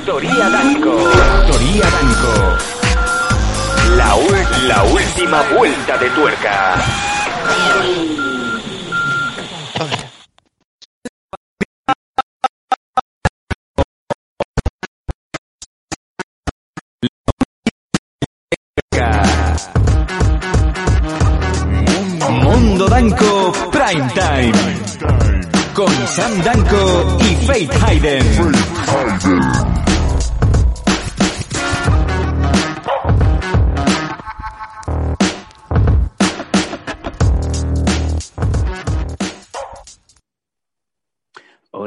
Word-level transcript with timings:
Factoría 0.00 0.48
Danco. 0.48 0.96
Factoría 0.96 1.84
Danco. 1.90 2.32
La, 3.96 4.16
la 4.66 4.82
última 4.84 5.42
vuelta 5.54 5.98
de 5.98 6.08
tuerca. 6.10 6.76
Mundo 22.42 22.88
Danco 22.88 23.52
Prime 23.70 24.10
Time. 24.14 24.52
Con 25.74 25.92
Sam 26.06 26.42
Danco 26.42 27.18
y 27.20 27.34
Faith 27.46 27.72
Hayden. 27.84 28.24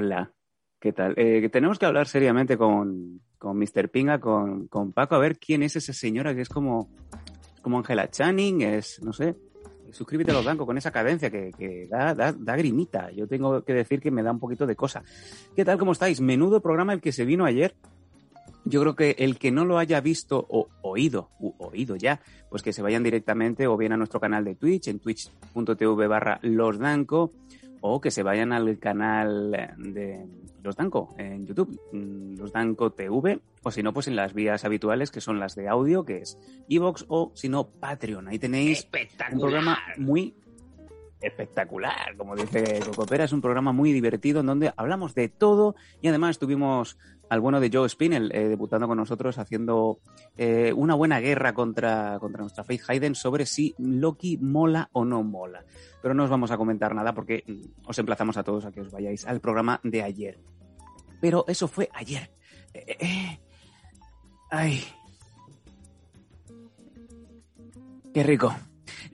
Hola, 0.04 0.34
¿qué 0.82 0.92
tal? 0.92 1.14
Eh, 1.16 1.48
tenemos 1.48 1.80
que 1.80 1.86
hablar 1.86 2.10
seriamente 2.10 2.58
con, 2.58 3.22
con 3.38 3.58
Mr. 3.58 3.88
Pinga, 3.90 4.20
con, 4.20 4.68
con 4.68 4.92
Paco, 4.92 5.16
a 5.16 5.20
ver 5.20 5.40
quién 5.40 5.64
es 5.64 5.78
esa 5.78 5.94
señora 5.94 6.36
que 6.36 6.42
es 6.42 6.50
como, 6.50 6.90
como 7.62 7.78
Angela 7.78 8.12
Channing, 8.12 8.64
es, 8.64 9.02
no 9.02 9.14
sé. 9.14 9.34
Suscríbete 9.92 10.32
a 10.32 10.34
los 10.34 10.44
bancos 10.44 10.66
con 10.66 10.78
esa 10.78 10.92
cadencia 10.92 11.30
que, 11.30 11.52
que 11.58 11.88
da, 11.88 12.14
da, 12.14 12.34
da 12.34 12.58
grimita. 12.58 13.12
Yo 13.12 13.30
tengo 13.30 13.64
que 13.64 13.72
decir 13.72 14.02
que 14.02 14.12
me 14.12 14.24
da 14.24 14.34
un 14.34 14.42
poquito 14.42 14.68
de 14.68 14.76
cosa. 14.76 15.04
¿Qué 15.56 15.64
tal? 15.64 15.78
¿Cómo 15.78 15.94
estáis? 15.94 16.20
Menudo 16.20 16.62
programa 16.62 16.92
el 16.92 17.00
que 17.00 17.14
se 17.14 17.24
vino 17.24 17.46
ayer. 17.46 17.74
Yo 18.66 18.82
creo 18.82 18.96
que 18.98 19.16
el 19.20 19.40
que 19.40 19.52
no 19.52 19.64
lo 19.64 19.78
haya 19.78 20.02
visto 20.02 20.46
o 20.50 20.68
oído, 20.82 21.30
u 21.40 21.54
oído 21.60 21.96
ya, 21.96 22.20
pues 22.50 22.62
que 22.62 22.74
se 22.74 22.82
vayan 22.82 23.04
directamente 23.04 23.68
o 23.68 23.78
bien 23.78 23.94
a 23.94 23.98
nuestro 23.98 24.20
canal 24.20 24.44
de 24.44 24.56
Twitch, 24.56 24.90
en 24.90 25.00
twitch.tv 25.00 26.08
barra 26.08 26.40
losdanco, 26.42 27.32
o 27.86 28.00
que 28.00 28.12
se 28.12 28.24
vayan 28.24 28.54
al 28.54 28.80
canal 28.80 29.76
de 29.78 30.26
Los 30.64 30.78
Danco 30.78 31.14
en 31.18 31.46
YouTube, 31.46 31.78
mm, 31.92 32.40
Los 32.40 32.54
Danco 32.54 32.94
TV, 32.94 33.42
o 33.62 33.72
si 33.72 33.84
no, 33.84 33.92
pues 33.92 34.08
en 34.08 34.16
las 34.16 34.34
vías 34.34 34.64
habituales 34.64 35.12
que 35.12 35.20
son 35.20 35.38
las 35.38 35.54
de 35.56 35.68
audio, 35.68 36.06
que 36.06 36.20
es 36.20 36.38
Evox 36.70 37.04
o 37.10 37.34
si 37.36 37.50
no, 37.50 37.68
Patreon. 37.68 38.30
Ahí 38.30 38.40
tenéis 38.40 38.88
un 39.34 39.40
programa 39.40 39.80
muy 39.98 40.34
espectacular, 41.20 42.16
como 42.16 42.38
dice 42.38 42.80
Cocopera, 42.86 43.26
es 43.26 43.34
un 43.34 43.42
programa 43.42 43.74
muy 43.74 43.92
divertido 43.92 44.40
en 44.40 44.46
donde 44.46 44.74
hablamos 44.78 45.14
de 45.14 45.28
todo 45.28 45.76
y 46.02 46.08
además 46.08 46.40
tuvimos 46.40 46.98
al 47.34 47.42
bueno 47.42 47.60
de 47.60 47.72
Joe 47.74 47.90
Spinell 47.90 48.32
eh, 48.32 48.48
debutando 48.48 48.88
con 48.88 48.96
nosotros 48.96 49.40
haciendo 49.40 50.00
eh, 50.38 50.72
una 50.72 50.94
buena 50.94 51.20
guerra 51.20 51.52
contra, 51.56 52.20
contra 52.20 52.42
nuestra 52.42 52.64
Faith 52.64 52.84
Hayden 52.88 53.16
sobre 53.16 53.48
si 53.48 53.74
Loki 53.80 54.38
mola 54.38 54.88
o 54.94 55.04
no 55.04 55.24
mola. 55.24 55.66
Pero 56.00 56.14
no 56.14 56.26
os 56.26 56.30
vamos 56.30 56.52
a 56.52 56.58
comentar 56.58 56.94
nada 56.94 57.12
porque 57.16 57.44
mm, 57.48 57.88
os 57.88 57.98
emplazamos 57.98 58.38
a 58.38 58.44
todos 58.44 58.66
a 58.66 58.72
que 58.72 58.82
os 58.82 58.92
vayáis 58.92 59.26
al 59.26 59.42
programa 59.42 59.80
de 59.84 60.04
ayer. 60.04 60.40
Pero 61.20 61.44
eso 61.48 61.68
fue 61.68 61.90
ayer. 61.92 62.30
Eh, 62.72 63.40
ay. 64.52 64.84
Qué 68.14 68.22
rico. 68.22 68.54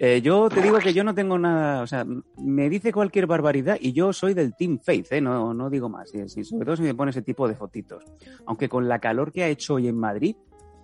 Eh, 0.02 0.22
yo 0.22 0.48
te 0.48 0.62
digo 0.62 0.80
que 0.80 0.94
yo 0.94 1.04
no 1.04 1.14
tengo 1.14 1.38
nada, 1.38 1.82
o 1.82 1.88
sea, 1.88 2.06
me 2.38 2.70
dice 2.70 2.94
cualquier 2.94 3.28
barbaridad 3.28 3.78
y 3.80 3.92
yo 3.92 4.14
soy 4.14 4.34
del 4.34 4.56
Team 4.56 4.80
Faith, 4.82 5.12
¿eh? 5.12 5.20
no, 5.20 5.54
no 5.54 5.70
digo 5.70 5.90
más, 5.90 6.16
y, 6.16 6.20
y 6.20 6.44
sobre 6.46 6.64
todo 6.66 6.78
si 6.78 6.84
me 6.84 6.96
pone 6.96 7.12
ese 7.12 7.22
tipo 7.22 7.50
de 7.50 7.56
fotitos. 7.56 8.06
Aunque 8.46 8.70
con 8.70 8.88
la 8.88 9.00
calor 9.00 9.34
que 9.34 9.44
ha 9.44 9.50
hecho 9.50 9.74
hoy 9.74 9.90
en 9.90 9.98
Madrid, 9.98 10.38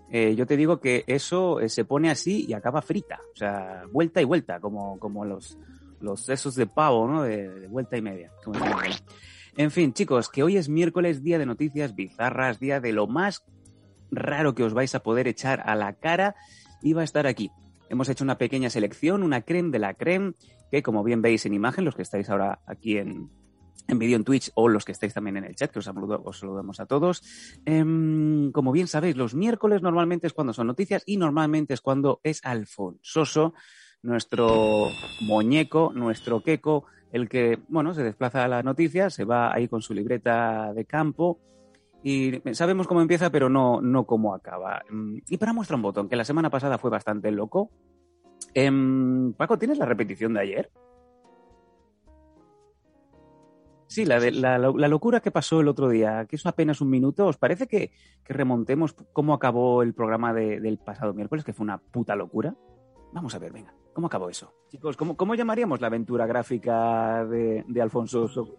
eh, 0.10 0.36
yo 0.36 0.46
te 0.46 0.56
digo 0.56 0.80
que 0.80 1.04
eso 1.08 1.60
eh, 1.60 1.70
se 1.70 1.84
pone 1.84 2.10
así 2.10 2.46
y 2.48 2.54
acaba 2.54 2.82
frita, 2.82 3.20
o 3.34 3.36
sea, 3.36 3.84
vuelta 3.92 4.22
y 4.22 4.26
vuelta, 4.26 4.60
como, 4.60 5.00
como 5.00 5.26
los, 5.26 5.58
los 6.00 6.22
sesos 6.22 6.56
de 6.56 6.68
pavo, 6.68 7.08
¿no? 7.08 7.24
De, 7.24 7.68
vuelta 7.68 7.98
y 7.98 8.02
media. 8.02 8.32
como. 8.44 8.60
En 9.58 9.72
fin, 9.72 9.94
chicos, 9.94 10.30
que 10.30 10.44
hoy 10.44 10.58
es 10.58 10.70
miércoles, 10.70 11.24
día 11.24 11.40
de 11.40 11.46
noticias 11.46 11.96
bizarras, 11.96 12.60
día 12.60 12.80
de 12.80 12.92
lo 12.92 13.08
más 13.08 13.46
raro 14.12 14.54
que 14.54 14.64
os 14.64 14.74
vais 14.74 14.94
a 14.96 15.02
poder 15.02 15.28
echar 15.28 15.64
a 15.66 15.76
la 15.76 15.94
cara 15.94 16.36
y 16.82 16.94
va 16.94 17.02
a 17.02 17.06
estar 17.06 17.26
aquí. 17.26 17.50
Hemos 17.90 18.10
hecho 18.10 18.24
una 18.24 18.38
pequeña 18.38 18.70
selección, 18.70 19.24
una 19.24 19.42
creme 19.42 19.72
de 19.72 19.80
la 19.80 19.94
creme, 19.94 20.34
que 20.72 20.84
como 20.84 21.04
bien 21.04 21.22
veis 21.22 21.46
en 21.46 21.54
imagen, 21.54 21.86
los 21.86 21.96
que 21.96 22.02
estáis 22.02 22.30
ahora 22.30 22.60
aquí 22.66 22.98
en, 22.98 23.30
en 23.88 24.00
vídeo 24.00 24.16
en 24.16 24.24
Twitch 24.24 24.52
o 24.56 24.68
los 24.68 24.86
que 24.86 24.92
estáis 24.92 25.14
también 25.14 25.38
en 25.38 25.46
el 25.46 25.56
chat, 25.56 25.72
que 25.72 25.80
os, 25.80 25.86
saludamos 25.86 26.80
a 26.80 26.86
todos. 26.86 27.24
Em, 27.66 28.52
como 28.52 28.72
bien 28.72 28.88
sabéis, 28.88 29.16
los 29.16 29.36
miércoles 29.36 29.82
normalmente 29.82 30.28
es 30.28 30.34
cuando 30.34 30.54
son 30.54 30.68
noticias 30.68 31.04
y 31.06 31.18
normalmente 31.18 31.74
es 31.74 31.82
cuando 31.82 32.20
es 32.24 32.44
Alfonsoso, 32.44 33.54
nuestro 34.02 34.90
muñeco, 35.22 35.92
nuestro 35.94 36.42
queco, 36.42 36.86
el 37.12 37.30
que, 37.30 37.60
bueno, 37.70 37.94
se 37.94 38.04
desplaza 38.04 38.44
a 38.44 38.48
la 38.48 38.64
noticia, 38.64 39.10
se 39.10 39.26
va 39.26 39.54
ahí 39.54 39.68
con 39.68 39.82
su 39.82 39.94
libreta 39.94 40.74
de 40.74 40.86
campo 40.86 41.40
y 42.08 42.40
sabemos 42.54 42.86
cómo 42.88 43.02
empieza, 43.02 43.32
pero 43.32 43.50
no, 43.50 43.82
no 43.82 44.06
cómo 44.06 44.36
acaba. 44.36 44.84
Mm, 44.92 45.18
Y 45.28 45.38
para 45.38 45.54
muestra 45.54 45.76
un 45.76 45.82
botón, 45.82 46.08
que 46.08 46.16
la 46.16 46.24
semana 46.24 46.52
pasada 46.52 46.78
fue 46.78 46.92
bastante 46.92 47.32
loco. 47.32 47.72
Em, 48.54 49.34
Paco, 49.34 49.58
¿tienes 49.58 49.80
la 49.80 49.86
repetición 49.86 50.34
de 50.36 50.40
ayer? 50.42 50.72
Sí, 53.88 54.04
la, 54.06 54.20
de, 54.20 54.32
la, 54.32 54.58
locura 54.60 55.20
que 55.20 55.32
pasó 55.32 55.62
el 55.62 55.68
otro 55.68 55.90
día, 55.90 56.26
que 56.30 56.36
es 56.36 56.46
apenas 56.46 56.82
un 56.82 56.90
minuto. 56.90 57.28
¿Os 57.28 57.38
parece 57.38 57.66
que, 57.68 57.92
que 58.24 58.34
remontemos 58.34 58.94
cómo 59.14 59.34
acabó 59.34 59.84
el 59.84 59.94
programa 59.94 60.34
de- 60.34 60.60
del 60.60 60.78
pasado 60.78 61.14
miércoles, 61.14 61.44
que 61.46 61.54
fue 61.54 61.64
una 61.64 61.78
puta 61.78 62.16
locura? 62.16 62.56
Vamos 63.14 63.34
a 63.36 63.40
ver, 63.40 63.52
venga, 63.54 63.74
¿cómo 63.94 64.08
acabó 64.08 64.30
eso? 64.30 64.54
Chicos, 64.70 64.98
¿cómo, 64.98 65.16
cómo 65.16 65.36
llamaríamos 65.36 65.80
la 65.82 65.88
aventura 65.88 66.26
gráfica 66.26 67.26
de, 67.26 67.64
de 67.68 67.82
Alfonso? 67.82 68.28
So- 68.28 68.56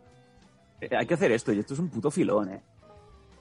Eh, 0.81 0.95
hay 0.97 1.07
que 1.07 1.15
hacer 1.15 1.33
esto, 1.33 1.53
y 1.53 1.59
esto 1.59 1.75
es 1.75 1.81
un 1.81 1.89
puto 1.91 2.11
filón, 2.11 2.51
¿eh? 2.51 2.63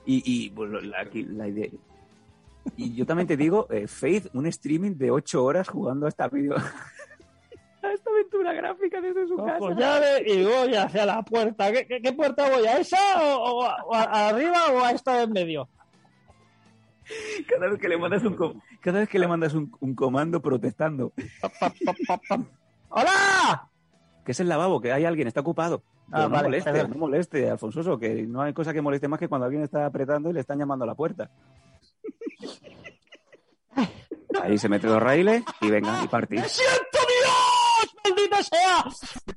Y, 0.06 0.22
y 0.46 0.50
pues, 0.50 0.70
la, 0.84 1.00
aquí, 1.00 1.22
la 1.24 1.48
idea... 1.48 1.68
Y 2.76 2.94
yo 2.94 3.06
también 3.06 3.26
te 3.28 3.36
digo, 3.36 3.66
eh, 3.70 3.86
Faith, 3.86 4.26
un 4.34 4.46
streaming 4.46 4.92
de 4.96 5.10
8 5.10 5.44
horas 5.44 5.68
jugando 5.68 6.06
a 6.06 6.08
esta 6.08 6.28
video... 6.28 6.56
a 7.82 7.92
esta 7.92 8.10
aventura 8.10 8.52
gráfica 8.52 9.00
desde 9.00 9.28
su 9.28 9.36
casa. 9.36 9.70
Llave 9.76 10.24
y 10.26 10.44
voy 10.44 10.74
hacia 10.74 11.06
la 11.06 11.22
puerta. 11.22 11.70
¿Qué, 11.72 11.86
qué- 11.86 12.00
qué 12.02 12.12
puerta 12.12 12.48
voy? 12.50 12.66
¿A 12.66 12.78
esa 12.78 12.98
o, 13.22 13.58
o 13.60 13.62
a, 13.64 13.84
o 13.84 13.94
a- 13.94 14.28
arriba 14.28 14.58
o 14.72 14.80
a 14.84 14.90
esta 14.90 15.16
de 15.18 15.22
en 15.24 15.32
medio? 15.32 15.68
Cada 17.48 17.68
vez 17.68 17.78
que 17.78 17.88
le 17.88 17.96
mandas 17.96 18.24
un, 18.24 18.34
com- 18.34 18.60
cada 18.80 18.98
vez 18.98 19.08
que 19.08 19.18
le 19.20 19.28
mandas 19.28 19.54
un, 19.54 19.70
un 19.78 19.94
comando 19.94 20.42
protestando, 20.42 21.12
Pa, 21.40 21.48
pa, 21.48 21.70
pa, 21.84 21.94
pa, 22.06 22.18
pa. 22.28 22.44
¡Hola! 22.88 23.68
que 24.24 24.32
es 24.32 24.40
el 24.40 24.48
lavabo, 24.48 24.80
que 24.80 24.92
hay 24.92 25.04
alguien, 25.04 25.28
está 25.28 25.40
ocupado. 25.40 25.84
Pero 26.10 26.22
Ah, 26.22 26.22
no 26.24 26.30
vale, 26.30 26.44
moleste, 26.44 26.88
no 26.88 26.94
moleste, 26.96 27.50
Alfonso, 27.50 27.98
que 27.98 28.22
no 28.26 28.42
hay 28.42 28.52
cosa 28.52 28.72
que 28.72 28.80
moleste 28.80 29.08
más 29.08 29.18
que 29.18 29.28
cuando 29.28 29.44
alguien 29.46 29.64
está 29.64 29.86
apretando 29.86 30.30
y 30.30 30.32
le 30.32 30.40
están 30.40 30.58
llamando 30.58 30.84
a 30.84 30.88
la 30.88 30.94
puerta. 30.94 31.28
Ahí 34.42 34.58
se 34.58 34.68
mete 34.68 34.86
dos 34.86 35.02
raíles 35.02 35.42
y 35.60 35.70
venga, 35.70 36.02
y 36.04 36.08
partir. 36.08 36.40
¡Me 36.40 36.48
siento 36.48 36.98
Dios! 37.08 37.94
¡Maldita 38.04 38.42
sea! 38.42 38.84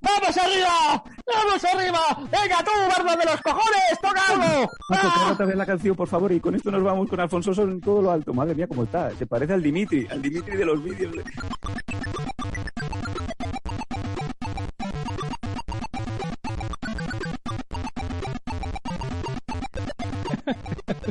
¡Vamos 0.02 0.38
arriba! 0.38 1.04
¡Vamos 1.34 1.66
arriba! 1.66 2.00
¡Venga 2.32 2.64
tú, 2.64 2.72
barba 2.96 3.16
de 3.16 3.26
los 3.26 3.42
cojones! 3.42 4.00
¡Toca 4.02 4.22
algo! 4.28 4.72
¡Ah! 4.92 5.30
otra 5.34 5.46
vez 5.46 5.56
la 5.56 5.66
canción, 5.66 5.96
por 5.96 6.08
favor, 6.08 6.32
y 6.32 6.40
con 6.40 6.54
esto 6.56 6.70
nos 6.70 6.84
vamos 6.84 7.10
con 7.10 7.20
Alfonso 7.20 7.52
en 7.64 7.80
todo 7.82 8.02
lo 8.02 8.12
alto. 8.12 8.34
Madre 8.34 8.54
mía, 8.56 8.68
cómo 8.68 8.84
está. 8.84 9.10
Se 9.12 9.26
parece 9.26 9.54
al 9.54 9.64
Dimitri, 9.64 10.06
al 10.12 10.22
Dimitri 10.22 10.58
de 10.58 10.66
los 10.66 10.84
vídeos. 10.84 11.16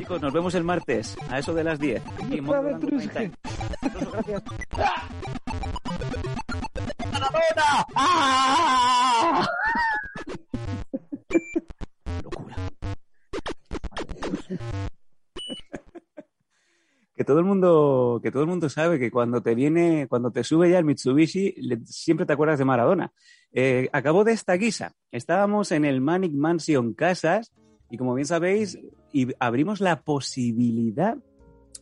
Chicos, 0.09 0.23
nos 0.23 0.33
vemos 0.33 0.55
el 0.55 0.65
martes, 0.65 1.19
a 1.29 1.39
eso 1.39 1.53
de 1.53 1.63
las 1.65 1.79
10. 1.79 2.03
Aquí 2.25 2.39
en 2.39 2.45
Mondo 2.45 2.63
Blanco 2.63 2.87
Prime 2.87 3.09
Time. 3.09 3.31
Alfonso, 3.83 4.11
gracias. 4.11 4.43
¡Maradona! 7.13 7.87
¡Ah! 7.95 9.47
locura. 12.23 12.57
Que 17.15 17.25
todo 17.25 17.39
el 17.41 17.45
mundo, 17.45 18.21
que 18.23 18.31
todo 18.31 18.43
el 18.45 18.49
mundo 18.49 18.71
sabe 18.71 18.99
que 18.99 19.11
cuando 19.11 19.43
te 19.43 19.55
viene, 19.55 20.07
cuando 20.09 20.31
te 20.31 20.43
sube 20.43 20.71
ya 20.71 20.79
el 20.79 20.87
Mitsubishi, 20.87 21.53
le- 21.59 21.85
siempre 21.85 22.25
te 22.25 22.33
acuerdas 22.33 22.59
de 22.59 22.65
Maradona. 22.65 23.13
Eh, 23.53 23.91
acabó 23.93 24.25
de 24.25 24.33
esta 24.33 24.55
guisa. 24.55 24.95
Estábamos 25.13 25.71
en 25.73 25.85
el 25.85 26.01
Manic 26.01 26.33
Mansion 26.33 26.95
Casas 26.95 27.53
y 27.91 27.97
como 27.97 28.15
bien 28.15 28.27
sabéis, 28.27 28.79
abrimos 29.39 29.81
la 29.81 30.03
posibilidad 30.03 31.17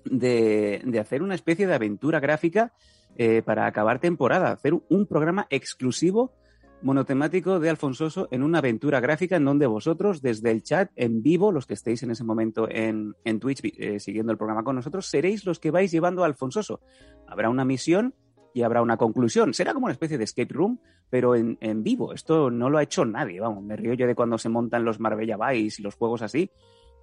de, 0.05 0.83
de 0.85 1.01
hacer 1.01 1.23
una 1.23 1.35
especie 1.35 1.67
de 1.67 1.75
aventura 1.75 2.21
gráfica 2.21 2.73
eh, 3.17 3.43
para 3.43 3.67
acabar 3.67 3.99
temporada, 3.99 4.53
hacer 4.53 4.75
un 4.89 5.07
programa 5.07 5.47
exclusivo 5.51 6.33
monotemático 6.83 7.59
de 7.59 7.71
Alfonsoso 7.71 8.29
en 8.31 8.43
una 8.43 8.59
aventura 8.59 9.01
gráfica 9.01 9.37
en 9.37 9.45
donde 9.47 9.67
vosotros, 9.67 10.21
desde 10.21 10.51
el 10.51 10.63
chat 10.63 10.91
en 10.97 11.23
vivo, 11.23 11.51
los 11.51 11.67
que 11.67 11.75
estéis 11.75 12.03
en 12.03 12.11
ese 12.11 12.25
momento 12.25 12.69
en, 12.71 13.15
en 13.25 13.41
Twitch 13.41 13.63
eh, 13.65 13.99
siguiendo 14.01 14.33
el 14.33 14.39
programa 14.39 14.65
con 14.65 14.77
nosotros, 14.77 15.07
seréis 15.07 15.47
los 15.47 15.59
que 15.59 15.71
vais 15.71 15.91
llevando 15.91 16.23
a 16.23 16.27
Alfonsoso. 16.27 16.81
Habrá 17.27 17.49
una 17.49 17.65
misión 17.65 18.15
y 18.57 18.63
habrá 18.63 18.81
una 18.81 18.97
conclusión. 18.97 19.53
Será 19.53 19.75
como 19.75 19.85
una 19.85 19.93
especie 19.93 20.17
de 20.17 20.25
escape 20.25 20.55
room, 20.55 20.81
pero 21.11 21.35
en, 21.35 21.83
vivo. 21.83 22.15
Esto 22.15 22.51
no 22.51 22.71
lo 22.71 22.79
ha 22.79 22.83
hecho 22.83 23.05
nadie, 23.05 23.39
vamos. 23.39 23.63
Me 23.63 23.77
río 23.77 23.93
yo 23.93 24.07
de 24.07 24.15
cuando 24.15 24.39
se 24.39 24.49
montan 24.49 24.83
los 24.83 24.99
Marbella 24.99 25.37
Vice 25.37 25.83
y 25.83 25.85
los 25.85 25.95
juegos 25.95 26.23
así. 26.23 26.51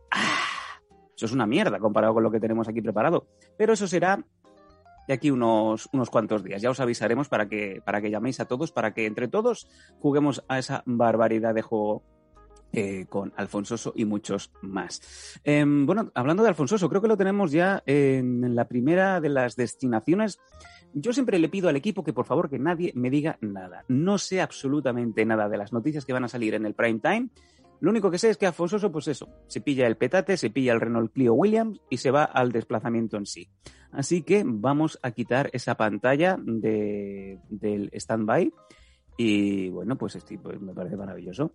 ¡Ah! 0.09 0.79
Eso 1.15 1.27
es 1.27 1.31
una 1.31 1.45
mierda 1.45 1.77
comparado 1.77 2.15
con 2.15 2.23
lo 2.23 2.31
que 2.31 2.39
tenemos 2.39 2.67
aquí 2.67 2.81
preparado. 2.81 3.27
Pero 3.55 3.73
eso 3.73 3.85
será 3.85 4.25
de 5.07 5.13
aquí 5.13 5.29
unos, 5.29 5.87
unos 5.93 6.09
cuantos 6.09 6.43
días. 6.43 6.59
Ya 6.59 6.71
os 6.71 6.79
avisaremos 6.79 7.29
para 7.29 7.47
que, 7.47 7.83
para 7.85 8.01
que 8.01 8.09
llaméis 8.09 8.39
a 8.39 8.45
todos, 8.45 8.71
para 8.71 8.95
que 8.95 9.05
entre 9.05 9.27
todos 9.27 9.69
juguemos 9.99 10.43
a 10.47 10.57
esa 10.57 10.81
barbaridad 10.87 11.53
de 11.53 11.61
juego 11.61 12.01
eh, 12.71 13.05
con 13.07 13.31
Alfonsoso 13.35 13.93
y 13.95 14.05
muchos 14.05 14.51
más. 14.63 15.39
Eh, 15.43 15.63
bueno, 15.67 16.11
hablando 16.15 16.41
de 16.41 16.49
Alfonsoso, 16.49 16.89
creo 16.89 17.03
que 17.03 17.07
lo 17.07 17.17
tenemos 17.17 17.51
ya 17.51 17.83
en 17.85 18.55
la 18.55 18.67
primera 18.67 19.21
de 19.21 19.29
las 19.29 19.55
destinaciones. 19.55 20.39
Yo 20.93 21.13
siempre 21.13 21.39
le 21.39 21.49
pido 21.49 21.69
al 21.69 21.75
equipo 21.75 22.03
que 22.03 22.13
por 22.13 22.25
favor 22.25 22.49
que 22.49 22.59
nadie 22.59 22.91
me 22.95 23.09
diga 23.09 23.37
nada. 23.41 23.83
No 23.87 24.17
sé 24.17 24.41
absolutamente 24.41 25.25
nada 25.25 25.49
de 25.49 25.57
las 25.57 25.73
noticias 25.73 26.05
que 26.05 26.13
van 26.13 26.23
a 26.23 26.27
salir 26.27 26.53
en 26.53 26.65
el 26.65 26.75
prime 26.75 26.99
time. 26.99 27.29
Lo 27.79 27.89
único 27.89 28.09
que 28.09 28.17
sé 28.17 28.29
es 28.29 28.37
que 28.37 28.45
Alfonsoso, 28.45 28.91
pues 28.91 29.07
eso, 29.07 29.27
se 29.47 29.59
pilla 29.59 29.87
el 29.87 29.97
petate, 29.97 30.37
se 30.37 30.49
pilla 30.49 30.73
el 30.73 30.79
Renault 30.79 31.11
Clio 31.11 31.33
Williams 31.33 31.81
y 31.89 31.97
se 31.97 32.11
va 32.11 32.23
al 32.23 32.51
desplazamiento 32.51 33.17
en 33.17 33.25
sí. 33.25 33.49
Así 33.91 34.23
que 34.23 34.43
vamos 34.45 34.99
a 35.03 35.11
quitar 35.11 35.49
esa 35.53 35.75
pantalla 35.75 36.37
de, 36.39 37.39
del 37.49 37.89
stand-by 37.93 38.51
y 39.17 39.69
bueno, 39.69 39.97
pues, 39.97 40.15
este, 40.15 40.37
pues 40.37 40.59
me 40.61 40.73
parece 40.73 40.95
maravilloso. 40.95 41.51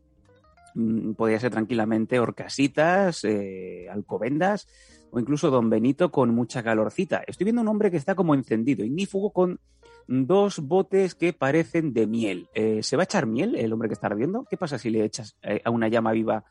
Mm, 0.74 1.12
Podría 1.12 1.40
ser 1.40 1.50
tranquilamente 1.50 2.20
Orcasitas, 2.20 3.24
eh, 3.24 3.88
Alcobendas 3.90 4.68
o 5.10 5.18
incluso 5.18 5.50
Don 5.50 5.70
Benito 5.70 6.10
con 6.10 6.34
mucha 6.34 6.62
calorcita. 6.62 7.22
Estoy 7.26 7.44
viendo 7.44 7.62
un 7.62 7.68
hombre 7.68 7.90
que 7.90 7.96
está 7.96 8.14
como 8.14 8.34
encendido, 8.34 8.84
ignífugo 8.84 9.32
con 9.32 9.60
dos 10.06 10.58
botes 10.60 11.14
que 11.14 11.32
parecen 11.32 11.92
de 11.92 12.06
miel. 12.06 12.48
Eh, 12.54 12.82
¿Se 12.82 12.96
va 12.96 13.02
a 13.02 13.04
echar 13.04 13.26
miel 13.26 13.54
el 13.54 13.72
hombre 13.72 13.88
que 13.88 13.94
está 13.94 14.08
ardiendo? 14.08 14.46
¿Qué 14.48 14.56
pasa 14.56 14.78
si 14.78 14.90
le 14.90 15.04
echas 15.04 15.36
eh, 15.42 15.60
a 15.64 15.70
una 15.70 15.88
llama 15.88 16.12
viva 16.12 16.44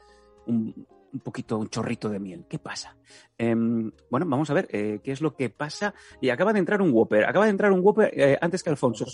un, 0.45 0.87
poquito, 1.23 1.57
un 1.57 1.69
chorrito 1.69 2.07
de 2.09 2.19
miel? 2.19 2.45
¿Qué 2.47 2.59
pasa? 2.59 2.95
Eh, 3.37 3.55
bueno, 3.55 4.25
vamos 4.27 4.49
a 4.49 4.53
ver 4.53 4.67
eh, 4.71 4.99
qué 5.03 5.11
es 5.11 5.21
lo 5.21 5.35
que 5.35 5.49
pasa. 5.49 5.93
Y 6.21 6.29
acaba 6.29 6.53
de 6.53 6.59
entrar 6.59 6.81
un 6.81 6.91
Whopper. 6.91 7.25
Acaba 7.25 7.45
de 7.45 7.51
entrar 7.51 7.71
un 7.71 7.81
Whopper 7.81 8.37
antes 8.41 8.63
que 8.63 8.69
Alfonso. 8.69 9.05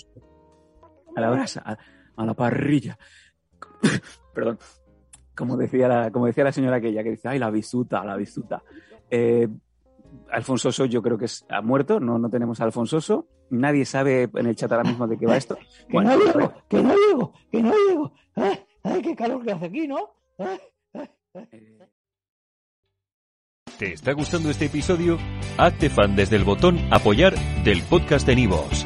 A 1.16 1.22
la 1.22 1.30
brasa, 1.30 1.78
a 2.16 2.26
la 2.26 2.34
parrilla. 2.34 2.98
Perdón. 4.34 4.58
Como 5.36 5.58
decía, 5.58 5.88
la, 5.88 6.12
como 6.12 6.28
decía 6.28 6.44
la 6.44 6.52
señora 6.52 6.78
aquella, 6.78 7.04
que 7.04 7.12
dice, 7.12 7.28
ay, 7.28 7.40
la 7.40 7.50
bisuta, 7.50 8.04
la 8.04 8.16
bisuta. 8.16 8.64
Eh, 9.10 9.48
Alfonsoso 10.32 10.86
yo 10.86 11.02
creo 11.02 11.18
que 11.18 11.26
es, 11.26 11.46
ha 11.50 11.62
muerto, 11.62 12.00
no, 12.00 12.18
no 12.18 12.30
tenemos 12.30 12.62
a 12.62 12.66
Alfonsoso. 12.66 13.28
Nadie 13.50 13.86
sabe 13.86 14.30
en 14.34 14.46
el 14.46 14.56
chat 14.56 14.72
ahora 14.72 14.84
mismo 14.84 15.08
de 15.08 15.18
qué 15.18 15.26
va 15.26 15.38
esto. 15.38 15.58
Que 15.90 16.00
no 16.02 16.18
llego, 16.18 16.54
que 16.70 16.82
no 16.82 16.96
llego, 16.96 17.34
que 17.52 17.64
no 17.64 17.74
llego. 17.88 18.14
Ay, 18.36 18.60
ay, 18.84 19.02
qué 19.02 19.16
calor 19.16 19.44
que 19.44 19.52
hace 19.52 19.66
aquí, 19.66 19.88
¿no? 19.88 20.10
Ay, 20.38 20.60
ay. 20.94 21.10
¿Te 23.78 23.94
está 23.94 24.14
gustando 24.14 24.50
este 24.50 24.66
episodio? 24.66 25.18
Hazte 25.58 25.90
fan 25.90 26.16
desde 26.16 26.36
el 26.36 26.44
botón 26.44 26.80
Apoyar 26.92 27.34
del 27.64 27.82
podcast 27.84 28.26
de 28.28 28.36
Nivos. 28.36 28.86